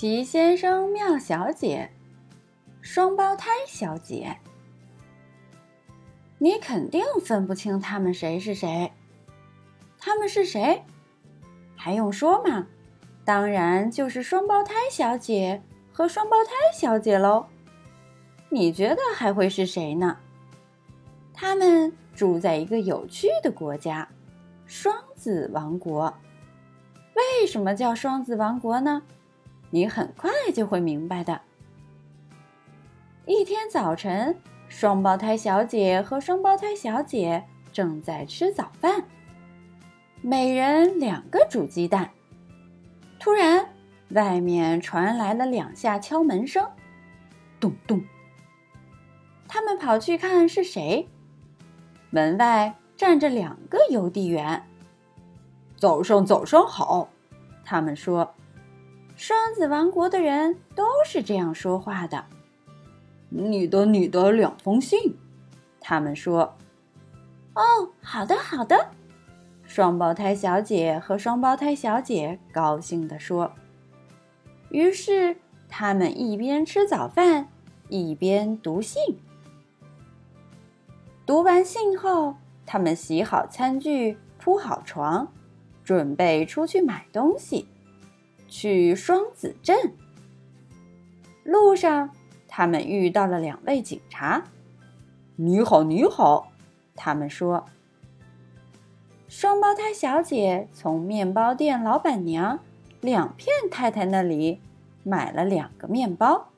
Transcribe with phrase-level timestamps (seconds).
[0.00, 1.90] 齐先生、妙小姐，
[2.80, 4.34] 双胞胎小姐。
[6.38, 8.90] 你肯定分不清他们谁是谁。
[9.98, 10.82] 他们是谁？
[11.76, 12.66] 还用说吗？
[13.26, 15.60] 当然就是双胞胎小姐
[15.92, 17.44] 和双胞胎小姐喽。
[18.48, 20.16] 你觉得还会是谁呢？
[21.34, 24.08] 他们住在一个有趣的国家——
[24.64, 26.14] 双子王国。
[27.14, 29.02] 为什么叫双子王国呢？
[29.70, 31.40] 你很快就会明白的。
[33.26, 34.36] 一天早晨。
[34.68, 39.02] 双胞胎小姐和双胞胎小姐正在吃早饭，
[40.22, 42.08] 每人两个煮鸡蛋。
[43.18, 43.68] 突然，
[44.10, 46.64] 外面传来了两下敲门声，
[47.58, 48.00] 咚咚。
[49.48, 51.08] 他们跑去看是谁。
[52.10, 54.62] 门外站着两个邮递员。
[55.76, 57.08] 早上，早上好，
[57.64, 58.36] 他们说。
[59.22, 62.24] 双子王国的人都是这样说话的。
[63.28, 65.14] 你的你的两封信，
[65.78, 66.56] 他们说
[67.52, 68.92] ：“哦，好的好的。”
[69.62, 73.52] 双胞胎小姐和双胞胎小姐高兴地说。
[74.70, 75.36] 于是
[75.68, 77.50] 他们一边吃早饭，
[77.90, 79.20] 一边读信。
[81.26, 85.30] 读完信后，他们洗好餐具，铺好床，
[85.84, 87.68] 准备出去买东西，
[88.50, 89.94] 去双子镇。
[91.42, 92.10] 路上。
[92.52, 94.42] 他们遇到了两位警察。
[95.36, 96.50] 你好，你好，
[96.96, 97.64] 他们说。
[99.28, 102.58] 双胞胎小姐从面包店老板娘
[103.00, 104.60] 两片太太那里
[105.04, 106.48] 买了两个面包。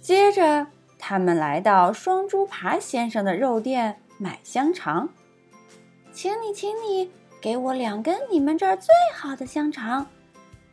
[0.00, 5.08] 接着，他们来到双猪扒先生的肉店买香肠。
[6.12, 7.10] 请你，请你
[7.40, 10.06] 给我两根你们这儿最好的香肠，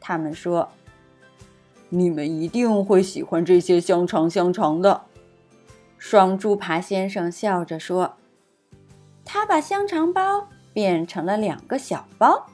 [0.03, 0.69] 他们说。
[1.89, 5.03] 你们一定会喜欢这些香肠，香肠的。
[5.99, 8.15] 双猪扒先生笑着说
[9.23, 12.47] ：“他把香肠包变成了两个小包，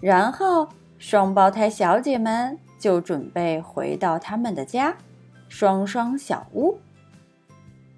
[0.00, 4.96] 然后双胞胎小姐们就准备回到他们的家——
[5.50, 6.78] 双双小屋。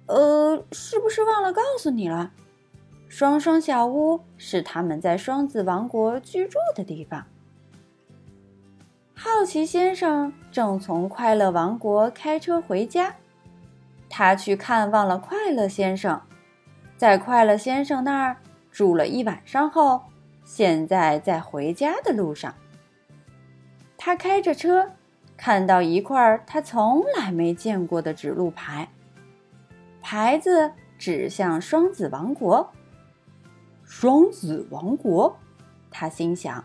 [0.07, 2.31] 呃，是不是忘了告诉你了？
[3.07, 7.23] 双双小屋是他们在双子王国居住的地方。”
[9.23, 13.13] 好奇先生正从快乐王国开车回家，
[14.09, 16.19] 他去看望了快乐先生，
[16.97, 18.37] 在快乐先生那儿
[18.71, 20.01] 住了一晚上后，
[20.43, 22.55] 现在在回家的路上。
[23.95, 24.89] 他开着车，
[25.37, 28.89] 看到一块他从来没见过的指路牌，
[30.01, 32.71] 牌子指向双子王国。
[33.83, 35.37] 双子王国，
[35.91, 36.63] 他心想，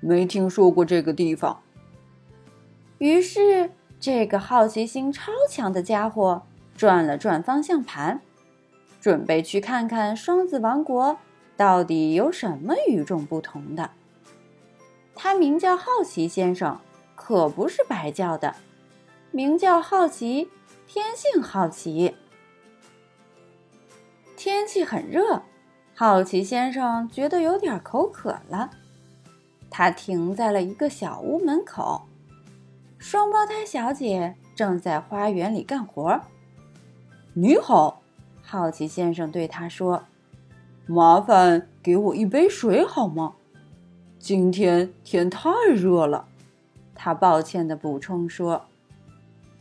[0.00, 1.58] 没听说过这个地方。
[3.00, 6.42] 于是，这个好奇心超强的家伙
[6.76, 8.20] 转了转方向盘，
[9.00, 11.16] 准备去看看双子王国
[11.56, 13.92] 到底有什么与众不同的。
[15.14, 16.78] 他名叫好奇先生，
[17.16, 18.54] 可不是白叫的，
[19.30, 20.50] 名叫好奇，
[20.86, 22.14] 天性好奇。
[24.36, 25.42] 天气很热，
[25.94, 28.68] 好奇先生觉得有点口渴了，
[29.70, 32.02] 他停在了一个小屋门口。
[33.00, 36.20] 双胞胎小姐正在花园里干活。
[37.32, 38.02] 你好，
[38.42, 40.04] 好奇先生对她说
[40.86, 43.36] ：“麻烦给我一杯水好吗？
[44.18, 46.28] 今天天太热了。”
[46.94, 48.66] 他抱歉的补充说：“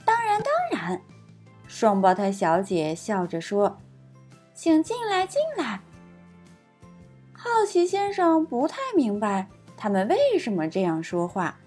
[0.04, 1.02] 当然，当然。”
[1.66, 3.78] 双胞胎小姐笑着说
[4.54, 5.80] ：“请进来，进来。”
[7.32, 11.58] 好奇先生不太明白他们为什么这样说话。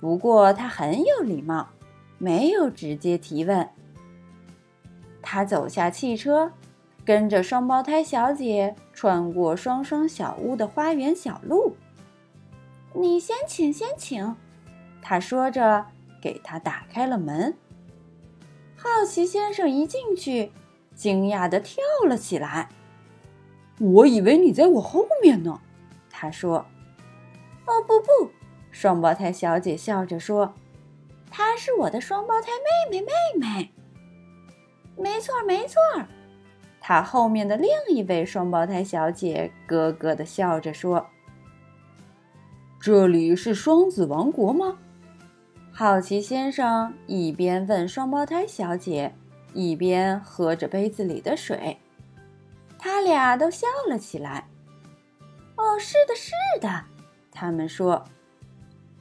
[0.00, 1.68] 不过他很有礼貌，
[2.18, 3.68] 没有直接提问。
[5.20, 6.52] 他走下汽车，
[7.04, 11.76] 跟着双胞胎小姐穿过双双小屋的花园小路。
[12.94, 14.34] 你先请，先请。
[15.02, 15.86] 他说着，
[16.20, 17.54] 给他打开了门。
[18.76, 20.52] 好奇先生一进去，
[20.94, 22.70] 惊讶的跳了起来。
[23.78, 25.60] 我以为你在我后面呢，
[26.10, 26.66] 他说。
[27.66, 28.30] 哦，不不。
[28.70, 30.54] 双胞胎小姐笑着说
[31.30, 32.48] ：“她是我的双胞胎
[32.90, 33.72] 妹妹，妹妹。”
[34.96, 35.80] 没错，没错。
[36.80, 41.06] 她后面的另一位双胞胎小姐咯咯的笑着说
[42.80, 44.78] ：“这里是双子王国吗？”
[45.72, 49.14] 好奇先生一边问双胞胎小姐，
[49.52, 51.78] 一边喝着杯子里的水。
[52.78, 54.48] 他俩都笑了起来。
[55.56, 56.84] “哦，是的，是的。”
[57.32, 58.04] 他们说。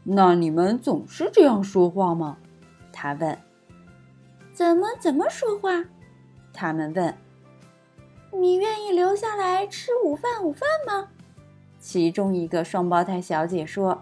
[0.03, 2.37] 那你们总是这样说话吗？
[2.91, 3.37] 他问。
[4.53, 5.85] 怎么怎么说话？
[6.53, 7.15] 他们问。
[8.31, 11.09] 你愿意留下来吃午饭午饭吗？
[11.79, 14.01] 其中一个双胞胎小姐说：“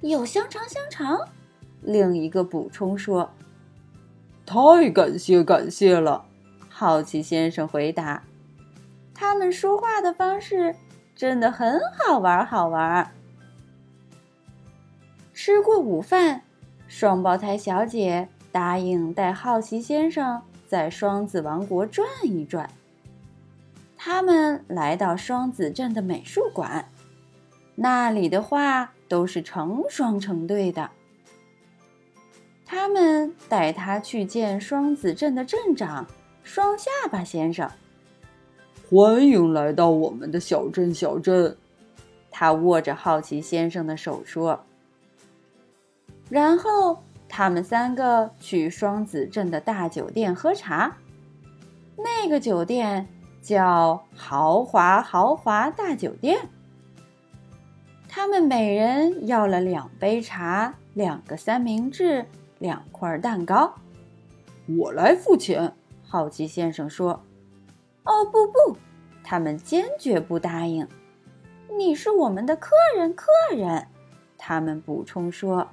[0.00, 1.28] 有香肠香肠。”
[1.82, 3.30] 另一个补充说
[4.46, 6.24] ：“太感谢感谢了。”
[6.70, 8.22] 好奇先生回答
[9.14, 10.74] ：“他们说话的方式
[11.14, 13.10] 真的很好玩，好玩。”
[15.46, 16.42] 吃过午饭，
[16.88, 22.68] 双胞胎小姐答应带好奇先生在双子王国转一转。
[23.96, 26.88] 他们来到双子镇的美术馆，
[27.76, 30.90] 那里的画都是成双成对的。
[32.64, 36.04] 他们带他去见双子镇的镇长
[36.42, 37.70] 双下巴先生。
[38.90, 41.56] 欢迎来到我们的小镇，小镇。
[42.32, 44.60] 他握着好奇先生的手说。
[46.28, 50.96] 然后他们三个去双子镇的大酒店喝茶，
[51.96, 53.08] 那个酒店。
[53.42, 56.48] 叫豪华豪华大酒店。
[58.08, 62.26] 他们每人要了两杯茶、两个三明治、
[62.58, 63.72] 两块蛋糕。
[64.76, 67.22] 我来付钱，好奇先生说。
[68.02, 68.76] 哦不不，
[69.22, 70.88] 他们坚决不答应。
[71.78, 73.86] 你是我们的客人，客人。
[74.36, 75.68] 他们补充说。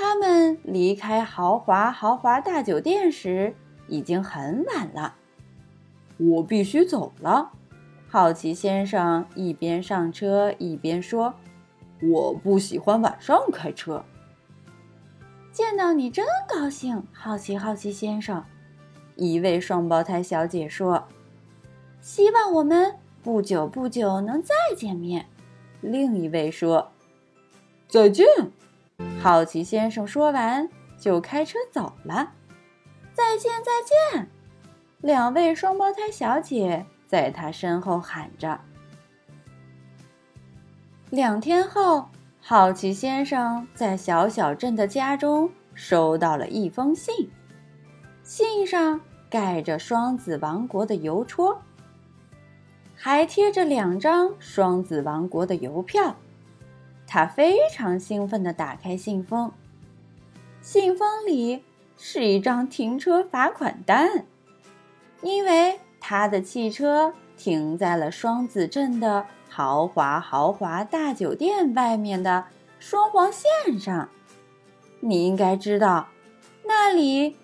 [0.00, 3.54] 他们离开豪华豪华大酒店时，
[3.86, 5.16] 已经很晚了。
[6.16, 7.52] 我必须走了，
[8.08, 11.34] 好奇先生一边上车一边说
[12.02, 14.02] ：“我不喜欢晚上开车。”
[15.52, 18.42] 见到你真高兴，好奇好奇先生。
[19.16, 21.06] 一位双胞胎小姐说
[22.00, 25.26] ：“希望我们不久不久能再见面。”
[25.82, 26.90] 另一位说
[27.86, 28.26] ：“再见。”
[29.22, 30.66] 好奇先生说完
[30.98, 32.32] 就开车走了。
[33.12, 33.70] 再见，再
[34.12, 34.30] 见。
[35.02, 38.58] 两位双胞胎小姐在他身后喊着。
[41.10, 42.08] 两天后，
[42.40, 47.30] 好奇先生在小小镇的家中收到了一封信，
[48.22, 51.60] 信上盖着双子王国的邮戳，
[52.94, 56.16] 还贴着两张双子王国的邮票。
[57.12, 59.50] 他非常兴奋地打开信封，
[60.62, 61.64] 信封里
[61.98, 64.26] 是一张停车罚款单。
[65.20, 72.44] 因为他的汽车停在了双子镇的豪华豪华大酒店外面的
[72.78, 74.08] 双黄线上，
[75.00, 76.10] 你应该知道，
[76.64, 77.36] 那里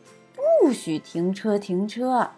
[0.63, 2.31] 不许停车停车。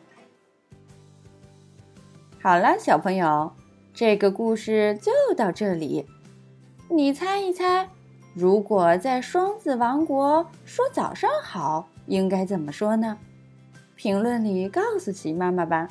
[2.42, 3.52] 好了，小朋友，
[3.92, 6.06] 这个故事就到这里。
[6.90, 7.86] 你猜一猜，
[8.32, 13.18] 如果在双子王国说早上好，应该怎么说呢？
[13.94, 15.88] 评论里告诉奇妈妈吧。